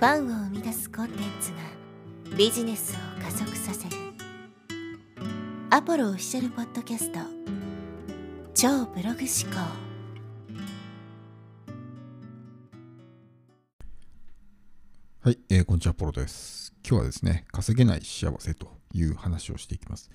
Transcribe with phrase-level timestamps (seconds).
[0.00, 3.96] ファンを生み出すコンテンツがビジネスを加速させる
[5.68, 7.18] アポロオフィシャルポッドキャスト
[8.54, 9.60] 超ブログ思考
[15.20, 16.72] はい、えーこんにちは、ポロです。
[16.82, 20.10] 今日はですね、稼げない幸せという話をしていきます。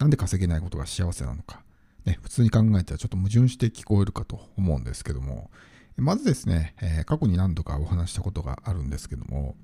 [0.00, 1.62] なんで稼げないことが幸せなのか。
[2.04, 5.52] ね、普通に考えたらちょっと矛盾して聞こえるかと思うんですけども、
[6.00, 9.56] まずですね、え過去に何度かお話したことがあるんですけども、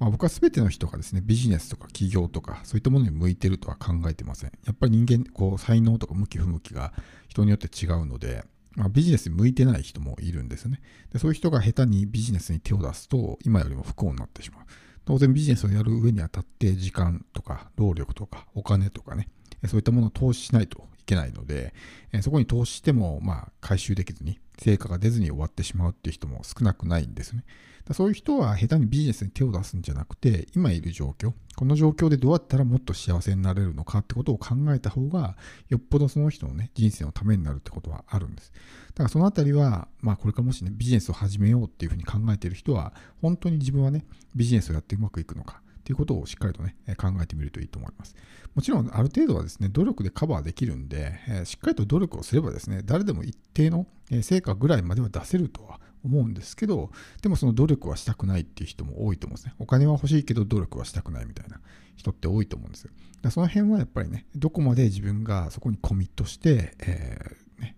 [0.00, 4.52] まあ、僕は全ての人がですね、ビジネスとか企業とか、そういったものに向いてるとは考えてません。
[4.64, 6.94] やっぱり人間、こう、才能とか向き不向きが
[7.28, 8.44] 人によって違うので、
[8.76, 10.80] まあ、ビジネスに向いてない人もいるんですね。
[11.12, 14.64] でそういう人が下手にビジネスに手を出すと、今よりも不幸になってしまう。
[15.04, 19.28] 当然ビジネスをやる上にあたって、時間とか労力とかお金とかね、
[19.66, 21.74] そういったものを投資しないといけないので、
[22.12, 27.44] えそこに投資しても、まあ、回収できずに、成果が出ずに終わってしまうっていう人も少なくないんですね。
[27.86, 35.36] だそういう人は下手にビジネスに手を出すんじゃなくて、今いる状況、この状況でどうやったらもっと幸せになれるのかってことを考えた方が、
[35.70, 38.52] よっぽどその人のね、人生のためになるってことはあるんです。
[38.88, 45.62] だからそのあたりは、まあこれからもしね、ビジネスを始めようっていうふうに考えている人は、本当に自分はね、ビジネスをやってうまくいくのか。
[45.80, 48.14] っていうことをしっかりとね、考えてみるといいと思います。
[48.54, 53.86] もちろん、ある程度はですね、努力でカバーできるんで、しっかりと努力をすればですね、誰でも一定の
[54.22, 56.90] 成果ぐらいまでは出せるとは思うんですけど、
[57.22, 59.54] でもその努力はしたくないっていう人も多いと思うんですね。
[59.58, 61.60] お金は欲しいけど努力はしたくないみたいな
[61.96, 62.90] 人って多いと思うんですよ。
[63.22, 67.76] だその辺はやっぱりね、どこまで自分がそこにコミットして、えーね、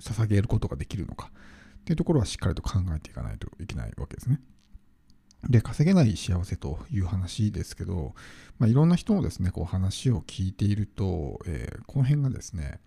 [0.00, 1.30] 捧げることができるのか
[1.80, 4.40] っていうところはしっかりと考えていかないといけないわけですね。
[5.48, 8.14] で、稼げない幸せという話ですけど、
[8.58, 12.80] まあ、いろんな人のですね、こう話を聞いていると、えーこの辺がですね、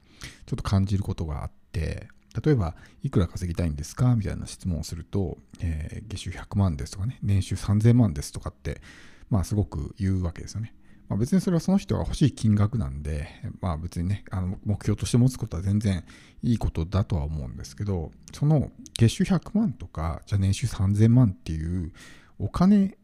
[0.46, 2.08] ちょっと感じることがあって、
[2.44, 4.16] 例えば、いくら稼ぎたいんですか？
[4.16, 8.82] みたいな質問をすると、えー月収100万ですとかね、年収3000万ですとかって、
[9.30, 10.74] まあ、すごく言うわけですよね。
[11.10, 13.28] まあ、別にそれはその人が欲しい金額なんで、
[13.62, 16.04] まあ別にね、あの目標として持つことは全然
[16.42, 21.92] いいことだとは思うんですけど、その月収100万とか、じゃあ年収3000万っていう
[22.40, 22.98] お金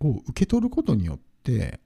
[0.00, 1.80] を受け取ることによって、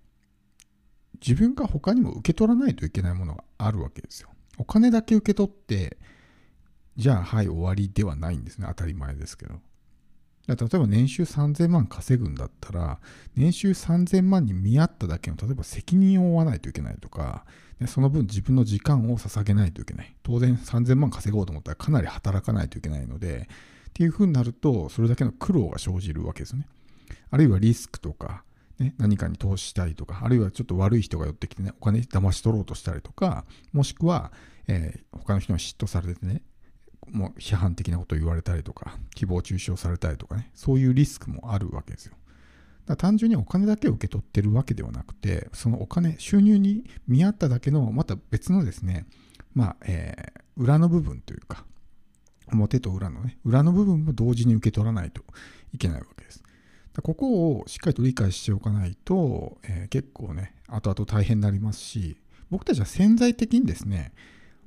[1.26, 4.28] 自分が他にも受け取らないといけないものがあるわけですよ。
[4.59, 5.97] お金だけ受け取って、
[7.02, 8.66] じゃあはい終わりではないんですね。
[8.68, 9.54] 当たり前ですけど。
[10.46, 13.00] 例えば年収3000万稼ぐんだったら、
[13.34, 17.44] 年収3000万に見合っただけの、例えば責任を負わないといけないとか、
[17.88, 20.14] その分自分の時間を捧げないといけない。
[20.22, 23.48] 当然3000万稼ごうと思ったらかなり働かないといけないので、
[23.88, 26.68] っていう風になると、それだけの苦労が生じるわけですね。
[27.32, 28.44] あるいはリスクとか、
[28.78, 34.30] ね、何かに投資したりとか、あるいはちょっと悪い人が寄ってきてね、お金騙し取ろうとしたりとか、もしくは、
[34.68, 36.42] えー他の人に嫉妬されてね、
[37.12, 42.14] もう批判的なことを言われたりとか、誹謗中傷されたりとかね、そういうリスクもあるわけですよ。
[42.86, 49.06] だ単純にお金だけを受け取ってるわけではなくて、そのお金、収入に見合っただけの、また別のですね、
[49.54, 51.64] まあ、えー裏の部分というか、
[52.52, 55.22] 表と裏のね、裏の部分も同時に受け取らないと
[55.72, 56.42] いけないわけです。
[56.92, 62.18] だここをしっかりと理解しておかないと、えー結構ね、後々大変になりますし、
[62.50, 64.12] 僕たちは潜在的にですね、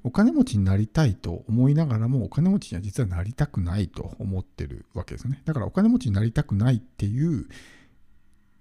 [0.05, 5.41] お金持ちになりたいと思いながらも、お金持ちには実はなりたくないと思ってるわけですよね。
[5.45, 7.47] だからお金持ちになりたくないっていう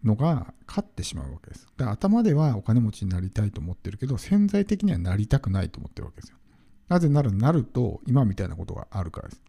[0.03, 1.67] のが勝ってしまうわけです。
[1.77, 6.39] だから頭ではお金持ちになりたいと思ってるけど、潜在的にはなりたくないと思ってるわけですよ。
[6.89, 9.43] なぜならなると、今みたいなことがあるからです。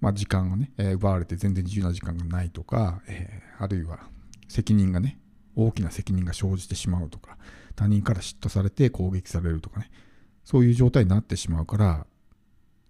[0.00, 4.08] まあ、時間がね、えー奪われて全然自由な時間がないとか、えーあるいは
[4.48, 5.18] 責任がね、
[5.54, 7.36] 大きな責任が生じてしまうとか、
[7.76, 9.90] 他人から嫉妬されて攻撃されるとかね、
[10.50, 12.06] そういう状態になってしまうから、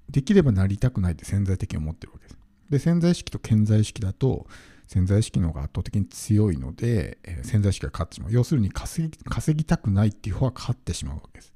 [0.09, 2.39] できればなりたくないって潜在的に思ってるわけです。
[2.71, 4.47] で、潜在意識と潜在意識だと、
[4.87, 8.33] 潜在意識の方が圧倒的に強いので、えー潜在意識が勝ってしまう。
[8.33, 11.53] 要するに稼ぎ稼ぎたくないっていう方が勝ってしまうわけです。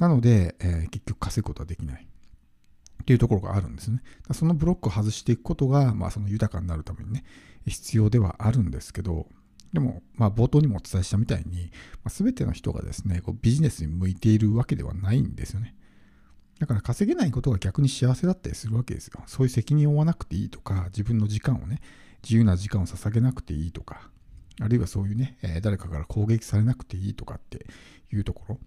[0.00, 2.04] なので、えー結局稼ぐことはできない。
[2.04, 4.02] っていうところがあるんですね。
[4.32, 7.22] そのブロックを外していくことが、まあ、その豊かになるためにね、
[7.66, 9.28] 必要ではあるんですけど、
[9.72, 11.70] でも、まあ、冒頭にもお伝えしたみたいに、
[12.02, 15.74] まあ、全ての人がですね、こうビジネスに向いているわけではないんですよね。
[16.58, 19.22] だから稼げないことが逆に幸せだったりするわけですよ。
[19.26, 21.80] そういう責任を負わなくていいとか、自分の時間をね、
[22.22, 24.10] 自由な時間を捧げなくていいとか、
[24.60, 27.66] あるいはそういうね、え誰かから攻撃されなくていいとかって
[28.12, 28.58] いうところ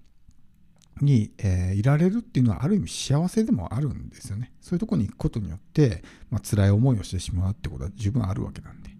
[1.01, 4.53] に、えいられるっていうのはある意味幸せでもあるんですよね。
[4.61, 8.81] そういうところに行くことによって、まあ、辛い思いをしてしまうってことは十分あるわけなん。
[8.81, 8.91] で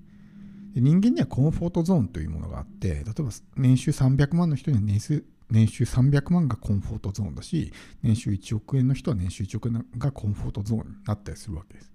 [0.76, 11.92] 人間にはコンフォートゾーンというものがあって、例えば年収300万の人には年収年収300万がコンフォートゾーンだし、年収1億円の人は年収1億円がコンフォートゾーンになったりするわけです。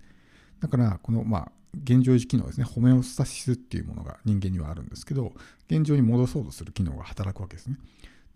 [0.61, 1.53] だから、この、まあ、
[1.83, 5.33] 現状維持機能ですね、ホメオスタシスっていうものが人間にはあるんですけど、
[5.71, 7.79] 現状に戻そうとする機能が働くわけですね。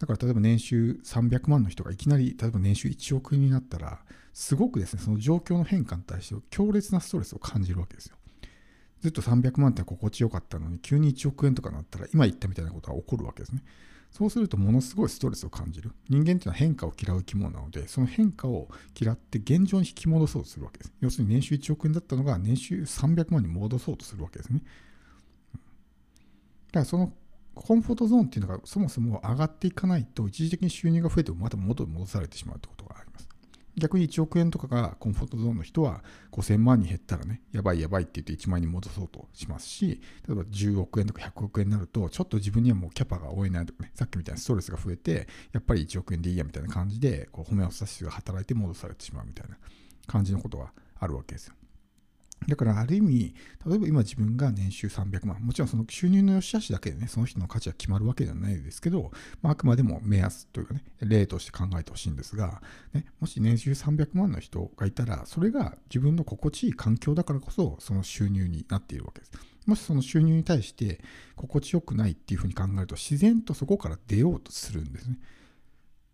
[0.00, 3.98] だから例えば年収300万の人がいきなり例えば年収1億円になったら
[4.32, 8.16] すごくですねその状況の変化に対して強烈なストレスを感じるわけですよ。
[9.00, 13.62] ずっと300万って心地よかったのに急に1億円とかなったら今言ったみたいなことが起こるわけですね。
[14.11, 15.93] そうするとものすごいストレスを感じる。
[16.08, 18.69] 人間っていうのは変化を嫌う生き物なので、その変化を
[19.00, 20.93] 嫌って現状に引き戻そうとするわけです。
[21.00, 24.62] 要するに年収1億円だったのが年収300万に戻そうとするわけですね。
[25.52, 27.12] だからその
[27.55, 32.89] コンフォートゾーンっていうのがそもそも上がっていかないと一時的に収入が増えてもまた元に戻されてしまうってこと。
[33.80, 49.56] 逆に1億円とかがコンフォートゾーンの人は5000万に減ったらね、やばいやばいって言って1万円に戻そうとしますし、例えば10億円とか100億円になると、ちょっと自分にはもうキャパが負えないとかね、さっきみたいなストレスが増えて、やっぱり1億円でいいやみたいな感じで、こう褒めをさしが働いて戻されてしまうみたいな
[50.06, 51.54] 感じのことがあるわけですよ。
[52.48, 53.34] だからある意味、
[53.66, 59.10] 例えば今自分が年収300万、もちろんその収入の良し悪しだけでね、その人の価値は決まるわけではないですけど、
[59.42, 69.32] まあ、あくまでも目安というかね、例として考えてほしいんですが、ね、もし年収300万の人がいたら、それが自分の心地いい環境だからこそ、その収入になっているわけです。
[69.66, 71.00] もしその収入に対して
[71.37, 75.19] 心地よくないっていうふうに考えると、自然とそこから出ようとするんですね。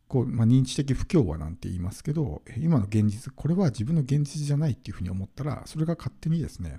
[0.09, 6.79] こう、まあ、認知的不協和なんて言いますけど、今の現実、これは自分の現実じゃないっていうふうに思ったら、それが勝手にですね、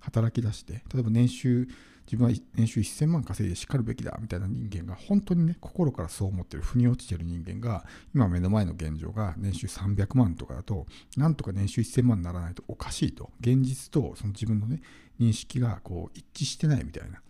[0.00, 1.68] 働き出して、例えば年収、
[2.06, 7.84] 自分は年収1000万稼いでしかるべきだみたいな人間が本当にね、心からそう思ってる、腑に落ちてる人間が、
[8.14, 10.86] 今目の前の現状が年収300万とかだと、
[11.16, 14.80] なんとか年収1000万にならないとおかしいと、現実とその自分のね、
[15.20, 17.20] 認識がこう一致してないみたいな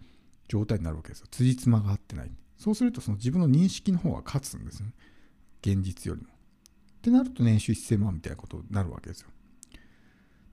[0.48, 1.26] 状態になるわけですよ。
[1.30, 2.30] 辻褄が合ってない。
[2.56, 4.92] そうするとその自分の認識の方が勝つんですよね。
[5.62, 6.28] 現実よりも。
[6.28, 9.28] ってなると年収1000万みたいなことになるわけですよ。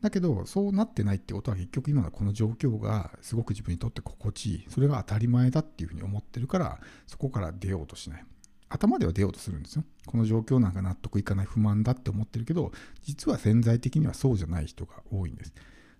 [0.02, 4.66] だけど、そうなってないってことは結局今のこの状況がすごく自分にとって心地いい。
[4.70, 8.26] それが当たり前だっていうふうに思ってるから、そこから出ようとしない。
[8.70, 9.84] 頭では出ようとするんですよ。
[10.06, 12.72] この状況なんか納得いかない不満だって思ってるけど、
[13.04, 15.54] 実は潜在的にはそうじゃない人が多いんです。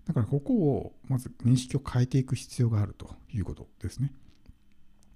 [0.04, 4.12] だからここをまず認識を変えていく必要があるということですね。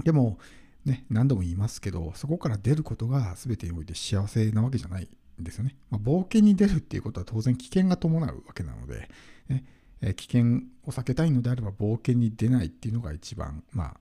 [0.03, 0.39] でも、
[0.85, 5.09] ね、何度も言いますけど、そこから出ることが全てにおいて幸せなわけじゃない
[5.41, 5.77] んですよね。
[5.91, 9.09] まあ、冒険に出るっていうことは当然危険が伴うわけなので、
[9.49, 9.65] ね
[10.03, 13.99] え危険を避けたいのであれば冒険に出ないっていうのが一番、ま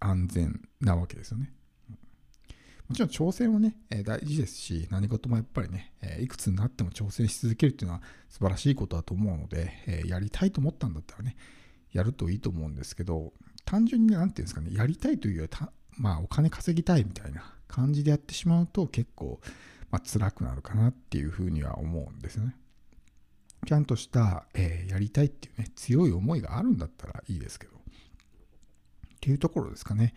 [0.00, 1.52] あ、安全なわけですよね。
[2.88, 11.36] もちろん挑戦はね、え大事ですし、何事もやっぱりね、えいくつになっても挑戦し続けるっていうのは素晴らしいことだと思うので、えやりたいと思ったんだったらね、
[11.92, 13.32] やるといいと思うんですけど、
[13.64, 19.40] 単純に何て言うんですかね、やりたいというよりはまあ、お金稼ぎたいみたいな感じでやってしまうと結構、
[19.90, 22.56] まあ、辛くなるかなっていうふうには思うんですね。
[23.66, 27.74] ちゃんとした、えー、やりたいっていうね、強い思いがあるんだったらいいですけど。
[27.76, 27.80] っ
[29.20, 30.14] ていうところですかね。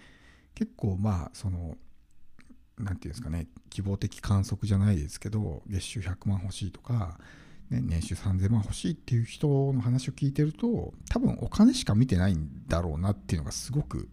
[0.54, 1.78] 結構まあ、その、
[2.78, 7.20] なんていうんですかね、希望的観測じゃないですけど、月収100万欲しいとか、
[7.70, 14.10] ね、年収3000万欲しいっていう人の話を聞いてると、多分お金しか見てないんだろうなっていうのがすごく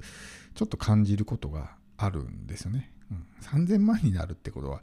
[0.55, 2.91] ちょっと感じることがあるんですよね。
[3.11, 3.27] うん、
[3.65, 4.83] 3000万になるってことは、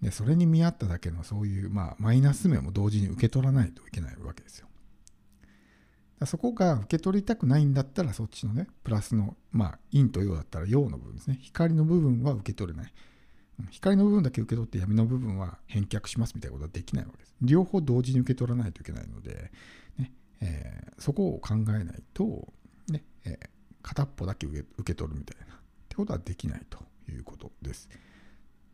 [0.00, 4.68] ね、それに見合っただけのそういう、まあ、マイナス面も同時に受け取らないといけないわけですよ。
[6.26, 11.38] そこが受け取りたくないんだったら、そっちのね、プラスの、まあ、陰と陽だったら陽の部分ですね。
[11.40, 12.92] 光の部分は受け取れない。
[13.70, 17.34] 光の部分だけ受け取って闇の部分は返却しますみたいなことはできないわけです。
[17.42, 19.50] 両方同時に受け取らないといけないので、
[19.98, 22.48] ねえー、そこを考えないと、
[22.88, 23.48] ねえー、
[23.82, 26.78] 片っぽだけ受け取るみたいなってことはできないと
[27.10, 27.88] いうことです。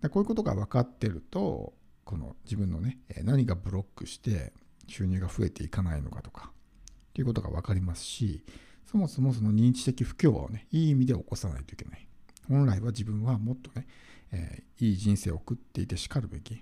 [0.02, 1.72] でこういうことが分かってると
[2.04, 4.52] この自分のね何がブロックして
[4.86, 8.44] 収入が増えていかないのかとかっていうことが分かりますし
[8.84, 12.06] そもそもその認知的不協和をねいい意味で起こさないといけない。
[12.48, 13.86] 本来は自分はもっとね、
[14.32, 16.58] えー、いい人生を送っていてしかるべきっ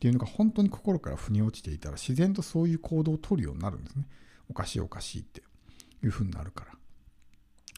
[0.00, 4.06] ていうのが本当に心から腑に落ちていたら自然とそういう行動をとるようになるんですね。
[4.48, 5.42] おかしいおかしいって
[6.02, 6.72] いうふうになるから。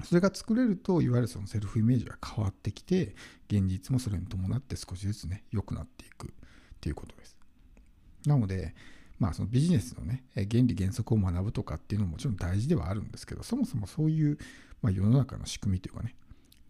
[0.04, 3.14] それが作れると、いわゆるそのセルフイメージが変わってきて、
[3.48, 6.30] 現実もそれに伴って少しずつね、良くなっていくっ
[6.80, 7.36] ていうことです。
[8.26, 8.74] なので、
[9.18, 14.38] まあそのビジネスのね、原理原則を学ぶとかっていうのももちろん大事ではあるんですけど、そもそもそういう、
[14.82, 16.16] まあ、世の中の仕組みというかね、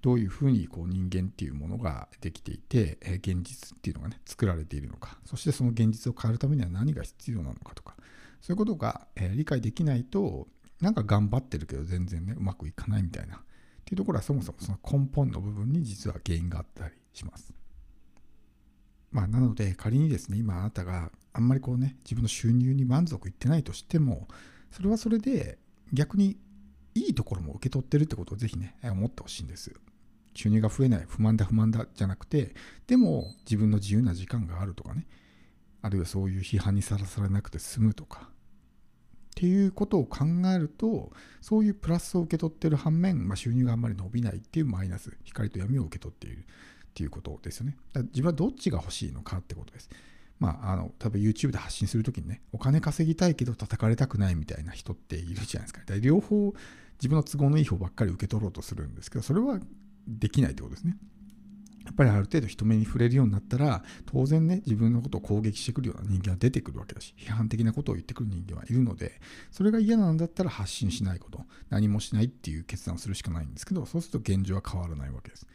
[0.05, 7.95] どういうふうにこう人間っていうものができていて、え現実っていうのがね、作られているのか、そしてその現実を変えるためには何が必要なのかとか、
[8.43, 10.47] そういうことがえ理解できないと、
[10.83, 13.37] なんか頑張ってるけど全然ね、うまくいかないみたいな。
[13.37, 13.39] っ
[13.87, 17.55] ていうところはそもそもその根本の部分に実は原因があったりします。
[19.11, 24.29] まあ、なので仮にですね、今あなたがあんまりこうね、自分の収入に満足いってないとしても、
[24.71, 25.57] それはそれで、
[25.95, 26.37] 逆に
[26.95, 29.73] いいところも受け取ってるってことをぜひね、思ってほしいんです。
[30.35, 32.55] 収入が増えない、不満だ不満だじゃなくて、
[32.87, 35.07] でも自分の自由な時間があるとかね、
[35.83, 38.29] あるいはそういう批判にさらされなくて済むとか、
[39.35, 40.25] っていうことを考
[40.55, 46.43] えると、そういうプラスを受け取ってる反面、まあ、収入があんまり伸びないっていうマイナス、光と闇を受け取っているっ
[46.95, 47.77] ていうことですよね。
[47.93, 49.91] だから自分はどっちが欲しいのかってことです。
[50.39, 55.81] まあ、あの、例えば YouTube で発信するときにね、お金稼ぎたいけど叩かれたくないみたいな人っているじゃないですか。
[55.81, 56.55] だから両方
[56.99, 59.59] 自分の都合のいい方ばっかり受け取ろうとするんですけど、それは
[60.07, 60.97] できないってことですね。
[61.85, 69.21] やっぱりある程度人目に触れるようになったら、当然ね、自分のことを攻撃してくるような人間は出てくるわけだし、批判的なことを言ってくる人間はいるので、
[69.51, 75.47] それが嫌なんだったら発信しないこと、何もしないっていう決断をするしかないんですけど、そうすると現状は変わらないわけです。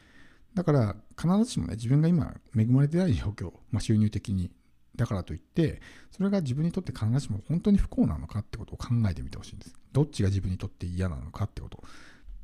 [0.54, 4.52] だから、必ずしもね、自分が今恵まれてない状況、まあ、収入的に、
[4.94, 5.80] だからといって、
[6.12, 9.74] それが自分にとって必ずしも本当に不幸なのかってことを考えてみてほしいんです。
[9.92, 11.82] どっちが自分にとって嫌なのかってこと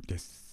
[0.06, 0.45] です。